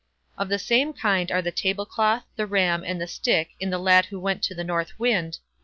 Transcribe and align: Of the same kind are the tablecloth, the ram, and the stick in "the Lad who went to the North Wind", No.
Of 0.35 0.49
the 0.49 0.57
same 0.57 0.93
kind 0.93 1.31
are 1.31 1.43
the 1.43 1.51
tablecloth, 1.51 2.23
the 2.35 2.47
ram, 2.47 2.83
and 2.83 2.99
the 2.99 3.05
stick 3.05 3.49
in 3.59 3.69
"the 3.69 3.77
Lad 3.77 4.05
who 4.07 4.19
went 4.19 4.41
to 4.45 4.55
the 4.55 4.63
North 4.63 4.97
Wind", 4.99 5.37
No. 5.39 5.45